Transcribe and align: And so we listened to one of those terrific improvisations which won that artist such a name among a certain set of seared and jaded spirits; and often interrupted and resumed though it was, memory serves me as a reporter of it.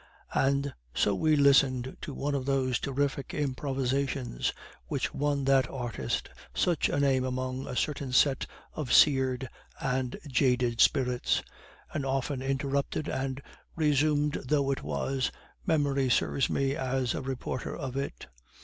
And 0.33 0.73
so 0.95 1.13
we 1.13 1.35
listened 1.35 1.95
to 2.01 2.15
one 2.15 2.33
of 2.33 2.47
those 2.47 2.79
terrific 2.79 3.35
improvisations 3.35 4.51
which 4.87 5.13
won 5.13 5.45
that 5.45 5.69
artist 5.69 6.27
such 6.55 6.89
a 6.89 6.99
name 6.99 7.23
among 7.23 7.67
a 7.67 7.75
certain 7.75 8.11
set 8.11 8.47
of 8.73 8.91
seared 8.91 9.47
and 9.79 10.17
jaded 10.25 10.81
spirits; 10.81 11.43
and 11.93 12.03
often 12.03 12.41
interrupted 12.41 13.07
and 13.07 13.43
resumed 13.75 14.39
though 14.43 14.71
it 14.71 14.81
was, 14.81 15.31
memory 15.67 16.09
serves 16.09 16.49
me 16.49 16.75
as 16.75 17.13
a 17.13 17.21
reporter 17.21 17.77
of 17.77 17.95
it. 17.95 18.25